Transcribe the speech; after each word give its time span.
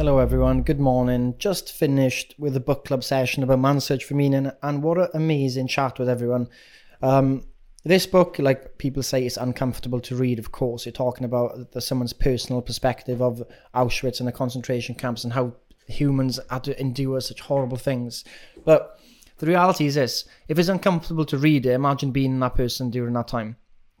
Hello, 0.00 0.16
everyone. 0.16 0.62
Good 0.62 0.80
morning. 0.80 1.34
Just 1.38 1.70
finished 1.70 2.34
with 2.38 2.56
a 2.56 2.58
book 2.58 2.86
club 2.86 3.04
session 3.04 3.42
about 3.42 3.58
Man's 3.58 3.84
Search 3.84 4.02
for 4.02 4.14
Meaning, 4.14 4.50
and 4.62 4.82
what 4.82 4.96
an 4.96 5.08
amazing 5.12 5.66
chat 5.66 5.98
with 5.98 6.08
everyone. 6.08 6.48
Um, 7.02 7.44
this 7.84 8.06
book, 8.06 8.38
like 8.38 8.78
people 8.78 9.02
say, 9.02 9.26
is 9.26 9.36
uncomfortable 9.36 10.00
to 10.00 10.16
read. 10.16 10.38
Of 10.38 10.52
course, 10.52 10.86
you're 10.86 10.92
talking 10.94 11.26
about 11.26 11.72
the, 11.72 11.82
someone's 11.82 12.14
personal 12.14 12.62
perspective 12.62 13.20
of 13.20 13.42
Auschwitz 13.74 14.20
and 14.20 14.26
the 14.26 14.32
concentration 14.32 14.94
camps 14.94 15.22
and 15.22 15.34
how 15.34 15.52
humans 15.86 16.40
had 16.48 16.64
to 16.64 16.80
endure 16.80 17.20
such 17.20 17.42
horrible 17.42 17.76
things. 17.76 18.24
But 18.64 18.98
the 19.36 19.48
reality 19.48 19.84
is 19.84 19.96
this: 19.96 20.24
if 20.48 20.58
it's 20.58 20.70
uncomfortable 20.70 21.26
to 21.26 21.36
read 21.36 21.66
it, 21.66 21.72
imagine 21.72 22.10
being 22.10 22.40
that 22.40 22.54
person 22.54 22.88
during 22.88 23.12
that 23.12 23.28
time. 23.28 23.58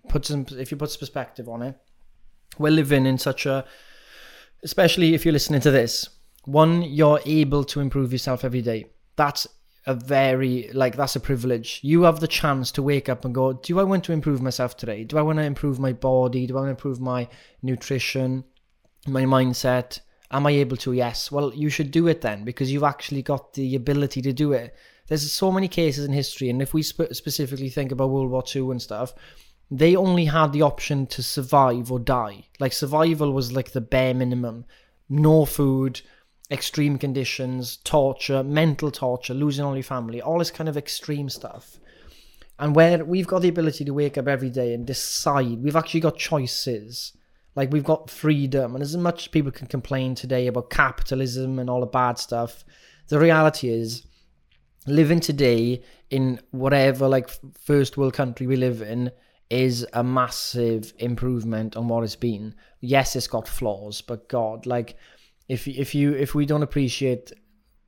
Put 0.08 0.24
some, 0.24 0.46
if 0.52 0.70
you 0.70 0.78
put 0.78 0.96
perspective 0.98 1.46
on 1.46 1.60
it, 1.60 1.76
we're 2.58 2.70
living 2.70 3.04
in 3.04 3.18
such 3.18 3.44
a 3.44 3.66
especially 4.62 5.14
if 5.14 5.24
you're 5.24 5.32
listening 5.32 5.60
to 5.62 5.70
this, 5.70 6.08
one, 6.44 6.82
you're 6.82 7.20
able 7.26 7.64
to 7.64 7.80
improve 7.80 8.12
yourself 8.12 8.44
every 8.44 8.62
day. 8.62 8.86
That's 9.16 9.46
a 9.86 9.94
very, 9.94 10.70
like, 10.72 10.96
that's 10.96 11.16
a 11.16 11.20
privilege. 11.20 11.80
You 11.82 12.02
have 12.02 12.20
the 12.20 12.28
chance 12.28 12.70
to 12.72 12.82
wake 12.82 13.08
up 13.08 13.24
and 13.24 13.34
go, 13.34 13.52
do 13.54 13.78
I 13.78 13.82
want 13.82 14.04
to 14.04 14.12
improve 14.12 14.42
myself 14.42 14.76
today? 14.76 15.04
Do 15.04 15.18
I 15.18 15.22
want 15.22 15.38
to 15.38 15.44
improve 15.44 15.78
my 15.78 15.92
body? 15.92 16.46
Do 16.46 16.56
I 16.56 16.60
want 16.60 16.68
to 16.68 16.70
improve 16.70 17.00
my 17.00 17.28
nutrition, 17.62 18.44
my 19.06 19.22
mindset? 19.24 20.00
Am 20.30 20.46
I 20.46 20.52
able 20.52 20.76
to? 20.78 20.92
Yes. 20.92 21.32
Well, 21.32 21.52
you 21.54 21.70
should 21.70 21.90
do 21.90 22.06
it 22.06 22.20
then 22.20 22.44
because 22.44 22.70
you've 22.70 22.84
actually 22.84 23.22
got 23.22 23.54
the 23.54 23.74
ability 23.74 24.22
to 24.22 24.32
do 24.32 24.52
it. 24.52 24.74
There's 25.08 25.32
so 25.32 25.50
many 25.50 25.66
cases 25.66 26.04
in 26.04 26.12
history, 26.12 26.50
and 26.50 26.62
if 26.62 26.72
we 26.72 26.84
sp- 26.86 27.10
specifically 27.12 27.68
think 27.68 27.90
about 27.90 28.10
World 28.10 28.30
War 28.30 28.44
II 28.54 28.70
and 28.70 28.80
stuff, 28.80 29.12
they 29.70 29.94
only 29.94 30.24
had 30.24 30.52
the 30.52 30.62
option 30.62 31.06
to 31.06 31.22
survive 31.22 31.92
or 31.92 32.00
die. 32.00 32.44
Like 32.58 32.72
survival 32.72 33.32
was 33.32 33.52
like 33.52 33.72
the 33.72 33.80
bare 33.80 34.14
minimum. 34.14 34.64
No 35.08 35.44
food, 35.44 36.00
extreme 36.50 36.98
conditions, 36.98 37.76
torture, 37.76 38.42
mental 38.42 38.90
torture, 38.90 39.34
losing 39.34 39.64
all 39.64 39.76
your 39.76 39.84
family, 39.84 40.20
all 40.20 40.38
this 40.38 40.50
kind 40.50 40.68
of 40.68 40.76
extreme 40.76 41.28
stuff. 41.28 41.78
And 42.58 42.74
where 42.74 43.04
we've 43.04 43.26
got 43.26 43.42
the 43.42 43.48
ability 43.48 43.84
to 43.84 43.94
wake 43.94 44.18
up 44.18 44.26
every 44.26 44.50
day 44.50 44.74
and 44.74 44.86
decide, 44.86 45.62
we've 45.62 45.76
actually 45.76 46.00
got 46.00 46.18
choices. 46.18 47.16
Like 47.54 47.72
we've 47.72 47.84
got 47.84 48.10
freedom. 48.10 48.74
And 48.74 48.82
as 48.82 48.96
much 48.96 49.22
as 49.22 49.28
people 49.28 49.52
can 49.52 49.68
complain 49.68 50.14
today 50.14 50.48
about 50.48 50.70
capitalism 50.70 51.58
and 51.58 51.70
all 51.70 51.80
the 51.80 51.86
bad 51.86 52.18
stuff, 52.18 52.64
the 53.08 53.20
reality 53.20 53.68
is 53.68 54.06
living 54.86 55.20
today 55.20 55.82
in 56.10 56.40
whatever 56.50 57.06
like 57.06 57.30
first 57.58 57.96
world 57.96 58.14
country 58.14 58.46
we 58.46 58.56
live 58.56 58.82
in 58.82 59.10
is 59.50 59.84
a 59.92 60.04
massive 60.04 60.94
improvement 60.98 61.76
on 61.76 61.88
what 61.88 62.04
it's 62.04 62.16
been. 62.16 62.54
Yes, 62.80 63.16
it's 63.16 63.26
got 63.26 63.48
flaws, 63.48 64.00
but 64.00 64.28
God, 64.28 64.64
like 64.64 64.96
if 65.48 65.66
if 65.66 65.94
you 65.94 66.12
if 66.12 66.34
we 66.34 66.46
don't 66.46 66.62
appreciate 66.62 67.32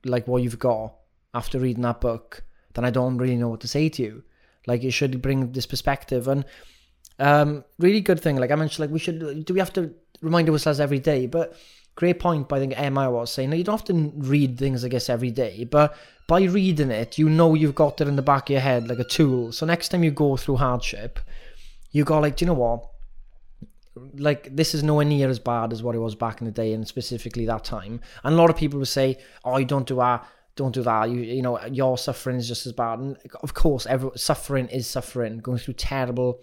like 0.03 0.27
what 0.27 0.43
you've 0.43 0.59
got 0.59 0.93
after 1.33 1.59
reading 1.59 1.83
that 1.83 2.01
book, 2.01 2.43
then 2.73 2.83
I 2.83 2.89
don't 2.89 3.17
really 3.17 3.37
know 3.37 3.47
what 3.47 3.61
to 3.61 3.67
say 3.67 3.87
to 3.89 4.03
you. 4.03 4.23
Like 4.67 4.83
it 4.83 4.91
should 4.91 5.21
bring 5.21 5.51
this 5.53 5.65
perspective 5.65 6.27
and 6.27 6.45
um 7.19 7.63
really 7.79 8.01
good 8.01 8.19
thing. 8.19 8.35
Like 8.35 8.51
I 8.51 8.55
mentioned, 8.55 8.79
like 8.81 8.93
we 8.93 8.99
should 8.99 9.45
do 9.45 9.53
we 9.53 9.59
have 9.59 9.73
to 9.73 9.93
remind 10.21 10.49
ourselves 10.49 10.81
every 10.81 10.99
day, 10.99 11.27
but 11.27 11.55
great 11.95 12.19
point 12.19 12.49
by 12.49 12.57
I 12.57 12.59
think 12.59 12.77
Emma 12.77 13.09
was 13.09 13.31
saying 13.31 13.53
you 13.53 13.63
don't 13.63 13.85
to 13.85 14.11
read 14.17 14.59
things 14.59 14.83
I 14.83 14.89
guess 14.89 15.09
every 15.09 15.31
day, 15.31 15.63
but 15.63 15.95
by 16.27 16.43
reading 16.43 16.91
it, 16.91 17.17
you 17.17 17.29
know 17.29 17.53
you've 17.53 17.75
got 17.75 18.01
it 18.01 18.07
in 18.09 18.17
the 18.17 18.21
back 18.21 18.49
of 18.49 18.49
your 18.49 18.61
head 18.61 18.89
like 18.89 18.99
a 18.99 19.03
tool. 19.03 19.53
So 19.53 19.65
next 19.65 19.89
time 19.89 20.03
you 20.03 20.11
go 20.11 20.35
through 20.35 20.57
hardship, 20.57 21.19
you 21.93 22.03
go 22.03 22.19
like, 22.19 22.35
do 22.35 22.43
you 22.43 22.47
know 22.47 22.55
what? 22.55 22.89
Like 24.15 24.53
this 24.53 24.75
is 24.75 24.83
nowhere 24.83 25.05
near 25.05 25.29
as 25.29 25.39
bad 25.39 25.71
as 25.71 25.81
what 25.81 25.95
it 25.95 25.99
was 25.99 26.15
back 26.15 26.41
in 26.41 26.45
the 26.45 26.51
day, 26.51 26.73
and 26.73 26.85
specifically 26.85 27.45
that 27.45 27.63
time. 27.63 28.01
And 28.23 28.33
a 28.33 28.37
lot 28.37 28.49
of 28.49 28.57
people 28.57 28.79
would 28.79 28.87
say, 28.87 29.19
"Oh, 29.45 29.57
you 29.57 29.65
don't 29.65 29.87
do 29.87 29.95
that." 29.97 30.27
Don't 30.55 30.73
do 30.73 30.83
that. 30.83 31.09
You 31.09 31.21
you 31.21 31.41
know 31.41 31.63
your 31.65 31.97
suffering 31.97 32.37
is 32.37 32.47
just 32.47 32.65
as 32.65 32.73
bad. 32.73 32.99
And 32.99 33.17
of 33.41 33.53
course, 33.53 33.85
every 33.87 34.11
suffering 34.15 34.67
is 34.67 34.87
suffering. 34.87 35.39
Going 35.39 35.57
through 35.57 35.75
terrible 35.75 36.41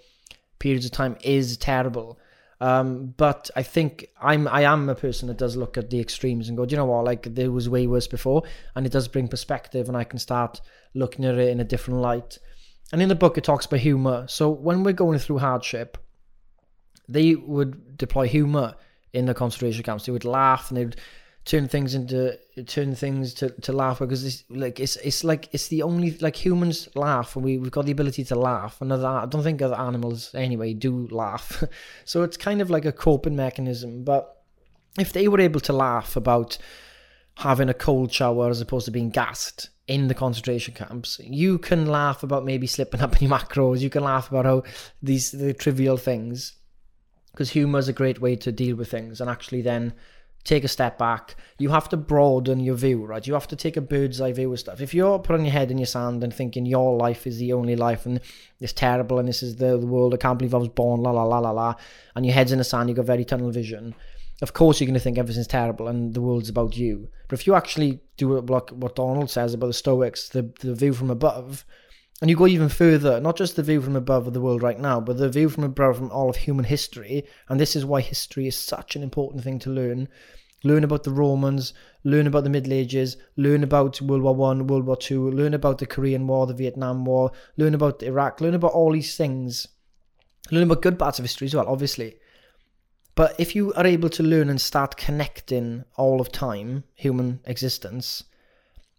periods 0.59 0.87
of 0.87 0.93
time 0.93 1.17
is 1.23 1.57
terrible. 1.57 2.19
Um, 2.61 3.15
but 3.17 3.51
I 3.57 3.63
think 3.63 4.07
I'm 4.21 4.47
I 4.47 4.63
am 4.63 4.89
a 4.89 4.95
person 4.95 5.29
that 5.29 5.39
does 5.39 5.57
look 5.57 5.79
at 5.79 5.91
the 5.91 5.99
extremes 5.99 6.49
and 6.49 6.57
go, 6.57 6.67
do 6.67 6.73
you 6.73 6.77
know 6.77 6.85
what? 6.85 7.05
Like 7.05 7.35
there 7.35 7.51
was 7.51 7.69
way 7.69 7.87
worse 7.87 8.07
before, 8.07 8.43
and 8.77 8.87
it 8.87 8.93
does 8.93 9.09
bring 9.09 9.29
perspective, 9.29 9.89
and 9.89 9.97
I 9.97 10.05
can 10.05 10.19
start 10.19 10.61
looking 10.95 11.25
at 11.25 11.37
it 11.37 11.49
in 11.49 11.61
a 11.61 11.65
different 11.65 12.01
light. 12.01 12.39
And 12.93 13.01
in 13.01 13.09
the 13.09 13.15
book, 13.15 13.39
it 13.39 13.45
talks 13.45 13.67
about 13.67 13.81
humor. 13.81 14.27
So 14.29 14.51
when 14.51 14.83
we're 14.83 14.93
going 14.93 15.19
through 15.19 15.39
hardship, 15.39 15.99
they 17.09 17.35
would 17.35 17.97
deploy 17.97 18.27
humor 18.27 18.75
in 19.13 19.27
the 19.27 19.35
concentration 19.35 19.83
camps. 19.83 20.07
They 20.07 20.13
would 20.13 20.25
laugh 20.25 20.71
and 20.71 20.79
they'd 20.79 20.97
turn 21.45 21.69
things 21.69 21.95
into 21.95 22.39
turn 22.67 22.95
things 22.95 23.33
to, 23.35 23.49
to 23.63 23.73
laugh 23.73 23.99
because 23.99 24.25
it's 24.25 24.45
like 24.51 24.79
it's 24.79 24.97
it's 24.97 25.25
like 25.25 25.49
it's 25.53 25.69
the 25.69 25.83
only 25.83 26.17
like 26.19 26.37
humans 26.37 26.89
laugh 26.95 27.35
and 27.35 27.45
we, 27.45 27.59
we've 27.59 27.71
got 27.71 27.87
the 27.87 27.93
ability 27.93 28.23
to 28.25 28.35
laugh 28.35 28.81
and 28.81 28.93
other, 28.93 29.07
I 29.07 29.27
don't 29.27 29.43
think 29.43 29.63
other 29.63 29.75
animals 29.75 30.35
anyway 30.35 30.75
do 30.75 31.09
laugh 31.11 31.65
so 32.05 32.23
it's 32.23 32.37
kind 32.37 32.61
of 32.61 32.69
like 32.69 32.85
a 32.85 32.93
coping 32.93 33.37
mechanism 33.37 34.05
but 34.05 34.43
if 34.99 35.13
they 35.13 35.29
were 35.29 35.41
able 35.41 35.61
to 35.61 35.73
laugh 35.73 36.15
about 36.15 36.59
having 37.39 37.71
a 37.71 37.75
cold 37.75 38.13
shower 38.13 38.51
as 38.51 38.61
opposed 38.61 38.85
to 38.85 38.91
being 38.91 39.11
gassed 39.11 39.71
in 39.91 40.07
the 40.07 40.15
concentration 40.15 40.73
camps. 40.73 41.21
You 41.23 41.59
can 41.59 41.85
laugh 41.87 42.23
about 42.23 42.45
maybe 42.45 42.69
slipping 42.69 43.01
up 43.01 43.17
in 43.17 43.29
your 43.29 43.37
macros. 43.37 43.81
You 43.81 43.91
can 43.91 44.05
laugh 44.05 44.31
about 44.31 44.45
how 44.45 44.63
these 45.03 45.33
the 45.33 45.53
trivial 45.53 45.97
things, 45.97 46.55
because 47.33 47.51
humor 47.51 47.81
is 47.81 47.89
a 47.89 47.93
great 47.93 48.21
way 48.21 48.37
to 48.37 48.53
deal 48.53 48.77
with 48.77 48.89
things 48.89 49.21
and 49.21 49.29
actually 49.29 49.63
then 49.63 49.93
take 50.45 50.63
a 50.63 50.69
step 50.69 50.97
back. 50.97 51.35
You 51.59 51.71
have 51.71 51.89
to 51.89 51.97
broaden 51.97 52.61
your 52.61 52.77
view, 52.77 53.05
right? 53.05 53.27
You 53.27 53.35
have 53.35 53.49
to 53.49 53.57
take 53.57 53.77
a 53.77 53.81
bird's 53.81 54.21
eye 54.21 54.33
view 54.33 54.53
of 54.53 54.61
stuff. 54.61 54.81
If 54.81 54.95
you're 54.95 55.19
putting 55.19 55.45
your 55.45 55.53
head 55.53 55.73
in 55.73 55.79
your 55.79 55.87
sand 55.87 56.23
and 56.23 56.33
thinking 56.33 56.67
your 56.67 56.97
life 56.97 57.27
is 57.27 57.39
the 57.39 57.53
only 57.53 57.75
life 57.75 58.07
and 58.07 58.21
it's 58.61 58.73
terrible 58.73 59.19
and 59.19 59.29
this 59.29 59.43
is 59.43 59.57
the, 59.57 59.77
the 59.77 59.87
world, 59.87 60.15
I 60.15 60.19
can't 60.19 60.39
believe 60.39 60.55
I 60.55 60.59
was 60.59 60.69
born, 60.69 61.03
la 61.03 61.11
la 61.11 61.25
la 61.25 61.41
la 61.41 61.51
la, 61.51 61.75
and 62.15 62.25
your 62.25 62.35
head's 62.35 62.53
in 62.53 62.59
the 62.59 62.65
sand, 62.65 62.89
you've 62.89 62.97
got 62.97 63.07
very 63.07 63.25
tunnel 63.25 63.51
vision 63.51 63.95
of 64.43 64.53
course 64.53 64.81
you're 64.81 64.87
going 64.87 64.95
to 64.95 65.01
think 65.01 65.19
everything's 65.19 65.47
terrible 65.47 65.89
and 65.89 66.15
the 66.15 66.21
world's 66.21 66.49
about 66.49 66.77
you. 66.77 67.11
But 67.29 67.39
if 67.39 67.47
you 67.47 67.55
actually 67.55 68.01
do 68.17 68.41
what, 68.41 68.73
what 68.73 68.97
Donald 68.97 69.31
says 69.31 69.55
about 69.55 69.69
the 69.69 69.73
Stoics, 69.73 70.29
the, 70.29 70.53
the 70.61 70.75
view 70.75 70.93
from 70.93 71.11
above, 71.11 71.65
and 72.21 72.29
you 72.29 72.37
go 72.37 72.47
even 72.47 72.69
further, 72.69 73.19
not 73.21 73.37
just 73.37 73.57
the 73.57 73.63
view 73.63 73.81
from 73.81 73.97
above 73.97 74.27
of 74.27 74.35
the 74.35 74.41
world 74.41 74.63
right 74.63 74.79
now, 74.79 75.01
but 75.01 75.17
the 75.17 75.31
view 75.31 75.49
from 75.49 75.65
above 75.65 75.97
from 75.97 76.11
all 76.11 76.29
of 76.29 76.37
human 76.37 76.67
history, 76.67 77.25
and 77.49 77.59
this 77.59 77.75
is 77.75 77.85
why 77.85 78.01
history 78.01 78.47
is 78.47 78.57
such 78.57 78.95
an 78.95 79.03
important 79.03 79.43
thing 79.43 79.59
to 79.61 79.71
learn. 79.71 80.09
Learn 80.63 80.85
about 80.85 81.05
the 81.05 81.11
Romans, 81.11 81.73
learn 82.05 82.27
about 82.27 82.45
the 82.45 82.51
Middle 82.51 82.75
Ages, 82.75 83.17
learn 83.37 83.63
about 83.63 84.03
World 84.03 84.23
War 84.23 84.35
One, 84.35 84.67
World 84.67 84.85
War 84.85 84.97
Two, 84.97 85.31
learn 85.31 85.55
about 85.55 85.79
the 85.79 85.87
Korean 85.87 86.27
War, 86.27 86.47
the 86.47 86.53
Vietnam 86.53 87.07
War, 87.07 87.33
learn 87.57 87.75
about 87.75 88.03
Iraq, 88.03 88.43
learn 88.43 88.55
about 88.55 88.73
all 88.73 88.93
these 88.93 89.17
things. 89.17 89.67
Learn 90.51 90.65
about 90.65 90.83
good 90.83 90.99
parts 90.99 91.19
of 91.19 91.25
history 91.25 91.47
as 91.47 91.55
well, 91.55 91.69
obviously. 91.69 92.17
But 93.15 93.39
if 93.39 93.55
you 93.55 93.73
are 93.75 93.87
able 93.87 94.09
to 94.11 94.23
learn 94.23 94.49
and 94.49 94.61
start 94.61 94.97
connecting 94.97 95.85
all 95.97 96.21
of 96.21 96.33
time, 96.33 96.85
human 96.95 97.41
existence, 97.45 98.25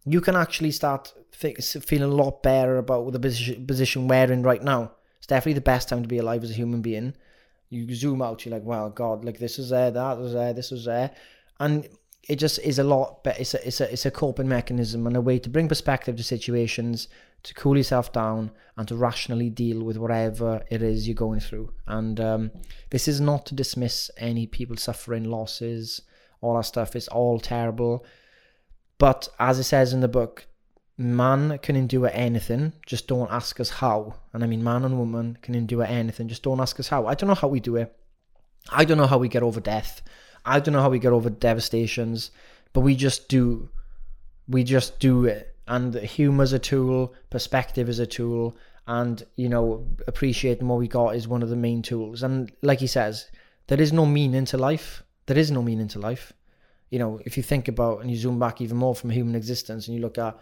you 0.05 0.21
can 0.21 0.35
actually 0.35 0.71
start 0.71 1.13
feeling 1.31 2.03
a 2.03 2.13
lot 2.13 2.43
better 2.43 2.77
about 2.77 3.11
the 3.11 3.19
position 3.19 4.07
we're 4.07 4.31
in 4.31 4.43
right 4.43 4.63
now. 4.63 4.91
It's 5.17 5.27
definitely 5.27 5.53
the 5.53 5.61
best 5.61 5.89
time 5.89 6.01
to 6.01 6.07
be 6.07 6.17
alive 6.17 6.43
as 6.43 6.51
a 6.51 6.55
human 6.55 6.81
being. 6.81 7.13
You 7.69 7.93
zoom 7.95 8.21
out, 8.21 8.45
you're 8.45 8.53
like, 8.53 8.63
wow, 8.63 8.89
God, 8.89 9.23
like 9.23 9.39
this 9.39 9.57
is 9.57 9.69
there, 9.69 9.91
that 9.91 10.17
was 10.17 10.33
there, 10.33 10.53
this 10.53 10.71
was 10.71 10.85
there. 10.85 11.11
And 11.59 11.87
it 12.27 12.35
just 12.35 12.59
is 12.59 12.79
a 12.79 12.83
lot 12.83 13.23
better. 13.23 13.39
It's 13.39 13.53
a, 13.53 13.67
it's 13.67 13.81
a, 13.81 13.91
it's 13.91 14.05
a 14.05 14.11
coping 14.11 14.47
mechanism 14.47 15.07
and 15.07 15.15
a 15.15 15.21
way 15.21 15.39
to 15.39 15.49
bring 15.49 15.67
perspective 15.67 16.17
to 16.17 16.23
situations 16.23 17.07
to 17.43 17.53
cool 17.53 17.77
yourself 17.77 18.13
down 18.13 18.51
and 18.77 18.87
to 18.87 18.95
rationally 18.95 19.49
deal 19.49 19.83
with 19.83 19.97
whatever 19.97 20.63
it 20.69 20.81
is 20.81 21.07
you're 21.07 21.15
going 21.15 21.39
through. 21.39 21.73
And 21.87 22.19
um, 22.19 22.51
this 22.89 23.07
is 23.07 23.19
not 23.19 23.45
to 23.47 23.55
dismiss 23.55 24.11
any 24.17 24.45
people 24.45 24.77
suffering 24.77 25.23
losses, 25.23 26.01
all 26.41 26.55
that 26.57 26.63
stuff. 26.63 26.95
It's 26.95 27.07
all 27.07 27.39
terrible. 27.39 28.05
But 28.97 29.29
as 29.39 29.59
it 29.59 29.63
says 29.63 29.93
in 29.93 30.01
the 30.01 30.07
book, 30.07 30.45
man 30.97 31.57
can 31.59 31.75
endure 31.75 32.11
anything, 32.13 32.73
just 32.85 33.07
don't 33.07 33.31
ask 33.31 33.59
us 33.59 33.69
how. 33.69 34.15
And 34.33 34.43
I 34.43 34.47
mean, 34.47 34.63
man 34.63 34.85
and 34.85 34.97
woman 34.97 35.37
can 35.41 35.55
endure 35.55 35.83
anything, 35.83 36.27
just 36.27 36.43
don't 36.43 36.59
ask 36.59 36.79
us 36.79 36.89
how. 36.89 37.07
I 37.07 37.15
don't 37.15 37.27
know 37.27 37.35
how 37.35 37.47
we 37.47 37.59
do 37.59 37.75
it. 37.77 37.95
I 38.69 38.85
don't 38.85 38.97
know 38.97 39.07
how 39.07 39.17
we 39.17 39.27
get 39.27 39.43
over 39.43 39.59
death. 39.59 40.01
I 40.45 40.59
don't 40.59 40.73
know 40.73 40.81
how 40.81 40.89
we 40.89 40.99
get 40.99 41.13
over 41.13 41.29
devastations, 41.29 42.31
but 42.73 42.81
we 42.81 42.95
just 42.95 43.27
do. 43.27 43.69
We 44.47 44.63
just 44.63 44.99
do 44.99 45.25
it. 45.25 45.50
And 45.71 45.95
humor's 45.95 46.51
a 46.51 46.59
tool, 46.59 47.13
perspective 47.29 47.87
is 47.87 47.99
a 47.99 48.05
tool, 48.05 48.57
and 48.87 49.23
you 49.37 49.47
know, 49.47 49.87
appreciating 50.05 50.67
what 50.67 50.79
we 50.79 50.89
got 50.89 51.15
is 51.15 51.29
one 51.29 51.41
of 51.41 51.49
the 51.49 51.55
main 51.55 51.81
tools. 51.81 52.23
And 52.23 52.51
like 52.61 52.81
he 52.81 52.87
says, 52.87 53.31
there 53.67 53.79
is 53.79 53.93
no 53.93 54.05
meaning 54.05 54.43
to 54.45 54.57
life. 54.57 55.01
There 55.27 55.37
is 55.37 55.49
no 55.49 55.61
meaning 55.61 55.87
to 55.87 55.99
life. 55.99 56.33
You 56.89 56.99
know, 56.99 57.21
if 57.25 57.37
you 57.37 57.43
think 57.43 57.69
about 57.69 58.01
and 58.01 58.11
you 58.11 58.17
zoom 58.17 58.37
back 58.37 58.59
even 58.59 58.75
more 58.75 58.93
from 58.93 59.11
human 59.11 59.33
existence 59.33 59.87
and 59.87 59.95
you 59.95 60.01
look 60.01 60.17
at 60.17 60.37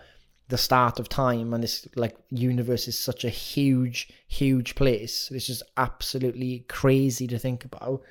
the 0.48 0.58
start 0.58 1.00
of 1.00 1.08
time 1.08 1.54
and 1.54 1.64
this 1.64 1.88
like 1.96 2.18
universe 2.32 2.88
is 2.88 2.98
such 2.98 3.24
a 3.24 3.30
huge 3.30 4.10
huge 4.28 4.74
place 4.74 5.30
it's 5.32 5.46
just 5.46 5.62
absolutely 5.78 6.66
crazy 6.68 7.28
to 7.28 7.38
think 7.38 7.66
about 7.66 8.02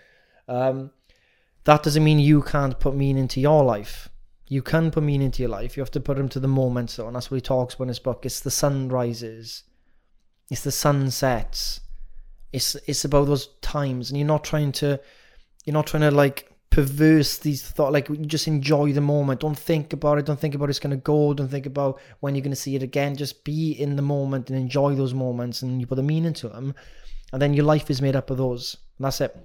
um, 0.46 0.92
that 1.64 1.82
doesn't 1.82 2.04
mean 2.04 2.20
you 2.20 2.40
can't 2.42 2.78
put 2.78 2.94
meaning 2.94 3.24
into 3.24 3.40
your 3.40 3.64
life 3.64 4.08
you 4.48 4.62
can 4.62 4.90
put 4.90 5.02
meaning 5.02 5.26
into 5.26 5.42
your 5.42 5.50
life 5.50 5.76
you 5.76 5.80
have 5.80 5.90
to 5.90 6.00
put 6.00 6.16
them 6.16 6.28
to 6.28 6.40
the 6.40 6.48
moment 6.48 6.90
so 6.90 7.06
and 7.06 7.14
that's 7.14 7.30
what 7.30 7.36
he 7.36 7.40
talks 7.40 7.74
about 7.74 7.84
in 7.84 7.88
his 7.88 7.98
book 7.98 8.24
it's 8.24 8.40
the 8.40 8.50
sun 8.50 8.88
rises, 8.88 9.64
it's 10.50 10.62
the 10.62 10.72
sunsets 10.72 11.80
it's 12.52 12.74
it's 12.86 13.04
about 13.04 13.26
those 13.26 13.48
times 13.60 14.10
and 14.10 14.18
you're 14.18 14.26
not 14.26 14.44
trying 14.44 14.72
to 14.72 14.98
you're 15.64 15.74
not 15.74 15.86
trying 15.86 16.00
to 16.00 16.10
like 16.10 16.50
perverse 16.70 17.38
these 17.38 17.62
thoughts. 17.62 17.92
Like 17.92 18.08
you 18.08 18.16
just 18.16 18.46
enjoy 18.46 18.92
the 18.92 19.00
moment. 19.00 19.40
Don't 19.40 19.58
think 19.58 19.92
about 19.92 20.18
it. 20.18 20.26
Don't 20.26 20.38
think 20.38 20.54
about 20.54 20.70
it's 20.70 20.78
gonna 20.78 20.96
go. 20.96 21.34
Don't 21.34 21.48
think 21.48 21.66
about 21.66 22.00
when 22.20 22.34
you're 22.34 22.42
gonna 22.42 22.56
see 22.56 22.76
it 22.76 22.82
again. 22.82 23.16
Just 23.16 23.44
be 23.44 23.72
in 23.72 23.96
the 23.96 24.02
moment 24.02 24.50
and 24.50 24.58
enjoy 24.58 24.94
those 24.94 25.14
moments, 25.14 25.62
and 25.62 25.80
you 25.80 25.86
put 25.86 25.98
a 25.98 26.02
meaning 26.02 26.34
to 26.34 26.48
them, 26.48 26.74
and 27.32 27.42
then 27.42 27.54
your 27.54 27.64
life 27.64 27.90
is 27.90 28.02
made 28.02 28.16
up 28.16 28.30
of 28.30 28.38
those. 28.38 28.76
And 28.98 29.04
that's 29.04 29.20
it. 29.20 29.36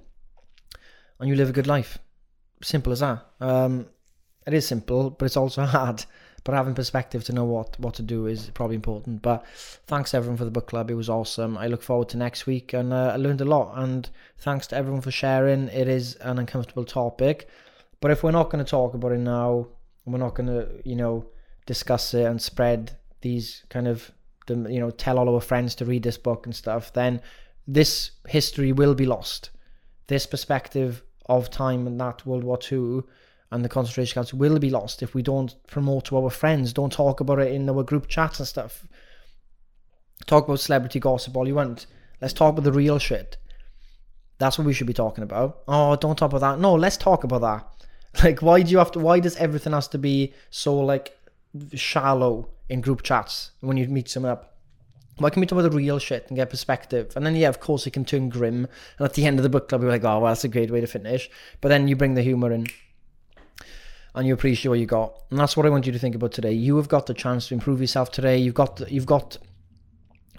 And 1.18 1.28
you 1.28 1.36
live 1.36 1.48
a 1.48 1.52
good 1.52 1.66
life. 1.66 1.98
Simple 2.62 2.92
as 2.92 3.00
that. 3.00 3.26
Um, 3.40 3.86
it 4.46 4.54
is 4.54 4.66
simple, 4.66 5.10
but 5.10 5.26
it's 5.26 5.36
also 5.36 5.62
hard 5.66 6.04
but 6.44 6.54
having 6.54 6.74
perspective 6.74 7.24
to 7.24 7.32
know 7.32 7.44
what 7.44 7.78
what 7.80 7.94
to 7.94 8.02
do 8.02 8.26
is 8.26 8.50
probably 8.50 8.76
important. 8.76 9.22
But 9.22 9.46
thanks 9.86 10.12
everyone 10.12 10.36
for 10.36 10.44
the 10.44 10.50
book 10.50 10.68
club; 10.68 10.90
it 10.90 10.94
was 10.94 11.08
awesome. 11.08 11.56
I 11.56 11.66
look 11.66 11.82
forward 11.82 12.10
to 12.10 12.18
next 12.18 12.46
week, 12.46 12.74
and 12.74 12.92
uh, 12.92 13.12
I 13.14 13.16
learned 13.16 13.40
a 13.40 13.46
lot. 13.46 13.78
And 13.78 14.08
thanks 14.38 14.66
to 14.68 14.76
everyone 14.76 15.00
for 15.00 15.10
sharing. 15.10 15.68
It 15.68 15.88
is 15.88 16.16
an 16.16 16.38
uncomfortable 16.38 16.84
topic, 16.84 17.48
but 18.00 18.10
if 18.10 18.22
we're 18.22 18.30
not 18.30 18.50
going 18.50 18.62
to 18.62 18.70
talk 18.70 18.92
about 18.92 19.12
it 19.12 19.20
now, 19.20 19.68
we're 20.04 20.18
not 20.18 20.34
going 20.34 20.48
to, 20.48 20.68
you 20.84 20.96
know, 20.96 21.26
discuss 21.64 22.12
it 22.12 22.26
and 22.26 22.40
spread 22.40 22.98
these 23.22 23.64
kind 23.70 23.88
of, 23.88 24.10
you 24.46 24.80
know, 24.80 24.90
tell 24.90 25.18
all 25.18 25.34
our 25.34 25.40
friends 25.40 25.74
to 25.76 25.86
read 25.86 26.02
this 26.02 26.18
book 26.18 26.44
and 26.44 26.54
stuff, 26.54 26.92
then 26.92 27.22
this 27.66 28.10
history 28.28 28.70
will 28.70 28.94
be 28.94 29.06
lost. 29.06 29.48
This 30.08 30.26
perspective 30.26 31.02
of 31.24 31.50
time 31.50 31.86
and 31.86 31.98
that 31.98 32.26
World 32.26 32.44
War 32.44 32.58
Two 32.58 33.08
and 33.54 33.64
the 33.64 33.68
concentration 33.68 34.14
camps 34.14 34.34
will 34.34 34.58
be 34.58 34.68
lost 34.68 35.00
if 35.00 35.14
we 35.14 35.22
don't 35.22 35.54
promote 35.68 36.06
to 36.06 36.16
our 36.16 36.28
friends, 36.28 36.72
don't 36.72 36.92
talk 36.92 37.20
about 37.20 37.38
it 37.38 37.52
in 37.52 37.70
our 37.70 37.84
group 37.84 38.08
chats 38.08 38.40
and 38.40 38.48
stuff. 38.48 38.84
Talk 40.26 40.48
about 40.48 40.58
celebrity 40.58 40.98
gossip 40.98 41.36
all 41.36 41.46
you 41.46 41.54
want. 41.54 41.86
Let's 42.20 42.34
talk 42.34 42.54
about 42.54 42.64
the 42.64 42.72
real 42.72 42.98
shit. 42.98 43.36
That's 44.38 44.58
what 44.58 44.66
we 44.66 44.74
should 44.74 44.88
be 44.88 44.92
talking 44.92 45.22
about. 45.22 45.60
Oh, 45.68 45.94
don't 45.94 46.18
talk 46.18 46.32
about 46.32 46.40
that. 46.40 46.60
No, 46.60 46.74
let's 46.74 46.96
talk 46.96 47.22
about 47.22 47.42
that. 47.42 47.70
Like, 48.24 48.42
why 48.42 48.62
do 48.62 48.70
you 48.70 48.78
have 48.78 48.92
to? 48.92 49.00
Why 49.00 49.18
does 49.18 49.34
everything 49.36 49.72
has 49.72 49.88
to 49.88 49.98
be 49.98 50.34
so 50.48 50.78
like 50.78 51.18
shallow 51.74 52.48
in 52.68 52.80
group 52.80 53.02
chats 53.02 53.50
when 53.60 53.76
you 53.76 53.88
meet 53.88 54.08
someone 54.08 54.30
up? 54.30 54.56
Why 55.18 55.30
can 55.30 55.40
we 55.40 55.46
talk 55.46 55.58
about 55.58 55.70
the 55.70 55.76
real 55.76 55.98
shit 55.98 56.26
and 56.28 56.36
get 56.36 56.48
perspective? 56.48 57.12
And 57.16 57.26
then, 57.26 57.34
yeah, 57.34 57.48
of 57.48 57.58
course, 57.58 57.88
it 57.88 57.90
can 57.90 58.04
turn 58.04 58.28
grim. 58.28 58.68
And 58.98 59.04
at 59.04 59.14
the 59.14 59.26
end 59.26 59.40
of 59.40 59.42
the 59.42 59.48
book 59.48 59.68
club, 59.68 59.82
you're 59.82 59.90
like, 59.90 60.04
oh, 60.04 60.20
well, 60.20 60.30
that's 60.30 60.44
a 60.44 60.48
great 60.48 60.70
way 60.70 60.80
to 60.80 60.86
finish. 60.86 61.28
But 61.60 61.70
then 61.70 61.88
you 61.88 61.96
bring 61.96 62.14
the 62.14 62.22
humor 62.22 62.52
in 62.52 62.68
and 64.14 64.26
you 64.26 64.34
appreciate 64.34 64.68
what 64.68 64.78
you 64.78 64.86
got. 64.86 65.22
And 65.30 65.38
that's 65.38 65.56
what 65.56 65.66
I 65.66 65.70
want 65.70 65.86
you 65.86 65.92
to 65.92 65.98
think 65.98 66.14
about 66.14 66.32
today. 66.32 66.52
You 66.52 66.76
have 66.76 66.88
got 66.88 67.06
the 67.06 67.14
chance 67.14 67.48
to 67.48 67.54
improve 67.54 67.80
yourself 67.80 68.12
today. 68.12 68.38
You've 68.38 68.54
got 68.54 68.76
the, 68.76 68.92
you've 68.92 69.06
got 69.06 69.38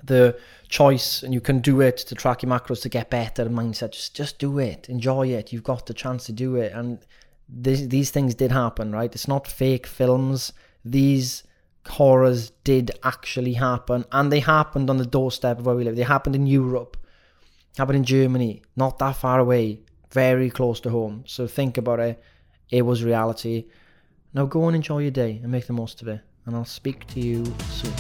the 0.04 0.38
choice 0.70 1.24
and 1.24 1.34
you 1.34 1.42
can 1.42 1.60
do 1.60 1.82
it 1.82 1.98
to 1.98 2.16
track 2.16 2.44
your 2.44 2.52
macros 2.52 2.82
to 2.84 2.90
get 2.90 3.10
better 3.10 3.46
mindset. 3.46 3.92
Just 3.92 4.16
just 4.16 4.40
do 4.40 4.60
it. 4.60 4.88
Enjoy 4.88 5.28
it. 5.28 5.52
You've 5.52 5.64
got 5.64 5.88
the 5.88 5.94
chance 5.94 6.26
to 6.26 6.32
do 6.32 6.56
it. 6.56 6.72
And 6.72 7.00
this, 7.50 7.82
these 7.82 8.12
things 8.12 8.34
did 8.34 8.52
happen, 8.52 8.92
right? 8.92 9.14
It's 9.14 9.28
not 9.28 9.48
fake 9.48 9.88
films. 9.88 10.54
These 10.86 11.44
horrors 11.88 12.52
did 12.64 12.92
actually 13.04 13.54
happen 13.54 14.06
and 14.12 14.32
they 14.32 14.40
happened 14.40 14.90
on 14.90 14.98
the 14.98 15.06
doorstep 15.06 15.60
of 15.60 15.66
where 15.66 15.76
we 15.76 15.84
live. 15.84 15.96
They 15.96 16.04
happened 16.04 16.36
in 16.36 16.48
Europe. 16.48 16.98
Happened 17.78 17.98
in 17.98 18.04
Germany, 18.06 18.62
not 18.78 19.00
that 19.00 19.18
far 19.18 19.38
away, 19.38 19.82
very 20.12 20.50
close 20.50 20.80
to 20.80 20.90
home. 20.90 21.26
So 21.28 21.46
think 21.46 21.78
about 21.78 22.00
it 22.00 22.24
it 22.70 22.82
was 22.82 23.04
reality. 23.04 23.66
Now 24.34 24.46
go 24.46 24.68
and 24.68 24.76
enjoy 24.76 25.00
your 25.00 25.12
day 25.12 25.40
and 25.42 25.52
make 25.52 25.68
the 25.68 25.74
most 25.74 26.02
of 26.02 26.08
it. 26.08 26.22
And 26.46 26.56
I'll 26.56 26.66
speak 26.66 27.08
to 27.08 27.20
you 27.20 27.46
soon. 27.70 27.94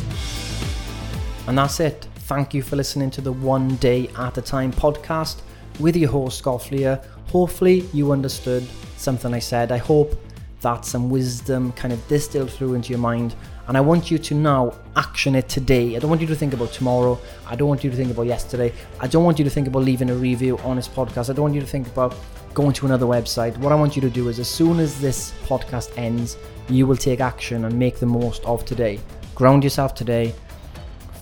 And 1.47 1.57
that's 1.57 1.79
it. 1.79 2.07
Thank 2.27 2.53
you 2.53 2.61
for 2.61 2.75
listening 2.75 3.11
to 3.11 3.21
the 3.21 3.31
One 3.31 3.75
Day 3.75 4.09
at 4.17 4.37
a 4.37 4.41
Time 4.41 4.73
podcast 4.73 5.41
with 5.79 5.95
your 5.95 6.09
host, 6.09 6.43
Gofflier. 6.43 7.03
Hopefully, 7.31 7.81
you 7.93 8.11
understood 8.11 8.67
something 8.97 9.33
I 9.33 9.39
said. 9.39 9.71
I 9.71 9.77
hope 9.77 10.15
that 10.61 10.85
some 10.85 11.09
wisdom 11.09 11.71
kind 11.73 11.93
of 11.93 12.07
distilled 12.07 12.49
through 12.49 12.73
into 12.73 12.89
your 12.89 12.99
mind. 12.99 13.35
And 13.67 13.75
I 13.75 13.81
want 13.81 14.11
you 14.11 14.17
to 14.19 14.35
now 14.35 14.73
action 14.95 15.35
it 15.35 15.49
today. 15.49 15.95
I 15.95 15.99
don't 15.99 16.09
want 16.09 16.21
you 16.21 16.27
to 16.27 16.35
think 16.35 16.53
about 16.53 16.71
tomorrow. 16.71 17.19
I 17.47 17.55
don't 17.55 17.67
want 17.67 17.83
you 17.83 17.89
to 17.89 17.95
think 17.95 18.11
about 18.11 18.27
yesterday. 18.27 18.71
I 18.99 19.07
don't 19.07 19.23
want 19.23 19.39
you 19.39 19.45
to 19.45 19.49
think 19.49 19.67
about 19.67 19.83
leaving 19.83 20.09
a 20.11 20.15
review 20.15 20.57
on 20.59 20.75
this 20.75 20.87
podcast. 20.87 21.29
I 21.29 21.33
don't 21.33 21.43
want 21.43 21.55
you 21.55 21.61
to 21.61 21.67
think 21.67 21.87
about 21.87 22.15
going 22.53 22.73
to 22.73 22.85
another 22.85 23.05
website. 23.05 23.57
What 23.57 23.71
I 23.71 23.75
want 23.75 23.95
you 23.95 24.01
to 24.03 24.09
do 24.09 24.29
is, 24.29 24.39
as 24.39 24.47
soon 24.47 24.79
as 24.79 25.01
this 25.01 25.33
podcast 25.45 25.97
ends, 25.97 26.37
you 26.69 26.85
will 26.85 26.95
take 26.95 27.19
action 27.19 27.65
and 27.65 27.77
make 27.77 27.99
the 27.99 28.05
most 28.05 28.43
of 28.45 28.65
today. 28.65 28.99
Ground 29.33 29.63
yourself 29.63 29.93
today, 29.93 30.33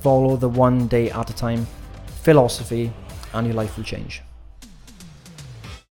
follow 0.01 0.35
the 0.35 0.49
one 0.49 0.87
day 0.87 1.09
at 1.11 1.29
a 1.29 1.33
time 1.33 1.65
philosophy, 2.23 2.91
and 3.33 3.47
your 3.47 3.55
life 3.55 3.77
will 3.77 3.83
change. 3.83 4.21